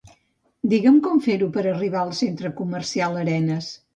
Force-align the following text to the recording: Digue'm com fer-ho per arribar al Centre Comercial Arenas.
Digue'm 0.71 0.95
com 1.07 1.19
fer-ho 1.25 1.51
per 1.59 1.63
arribar 1.73 2.01
al 2.05 2.15
Centre 2.21 2.53
Comercial 2.63 3.23
Arenas. 3.25 3.71